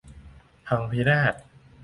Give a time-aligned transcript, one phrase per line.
[0.67, 1.33] พังพินาศ